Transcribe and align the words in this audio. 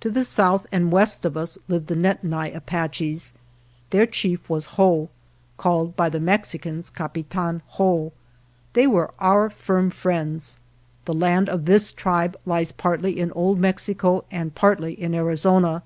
To 0.00 0.10
the 0.10 0.24
south 0.24 0.66
and 0.72 0.90
west 0.90 1.26
of 1.26 1.36
us 1.36 1.58
lived 1.68 1.88
the 1.88 1.94
Ned 1.94 2.24
ni 2.24 2.50
Apaches. 2.50 3.34
Their 3.90 4.06
chief 4.06 4.48
was 4.48 4.64
Whoa, 4.78 5.10
called 5.58 5.94
by 5.96 6.08
the 6.08 6.18
Mexicans 6.18 6.88
Capitan 6.88 7.60
Whoa. 7.76 8.10
They 8.72 8.86
were 8.86 9.12
our 9.18 9.50
firm 9.50 9.90
friends. 9.90 10.56
The 11.04 11.12
land 11.12 11.50
of 11.50 11.66
this 11.66 11.92
tribe 11.92 12.38
lies 12.46 12.72
partly 12.72 13.20
in 13.20 13.32
Old 13.32 13.58
Mexico 13.58 14.24
and 14.30 14.54
partly 14.54 14.94
in 14.94 15.14
Arizona. 15.14 15.82